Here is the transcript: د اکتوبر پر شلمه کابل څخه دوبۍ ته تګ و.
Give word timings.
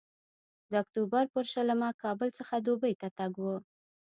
د 0.69 0.73
اکتوبر 0.83 1.23
پر 1.33 1.43
شلمه 1.53 1.89
کابل 2.03 2.29
څخه 2.39 2.55
دوبۍ 2.67 2.93
ته 3.01 3.07
تګ 3.17 3.33
و. 3.41 3.45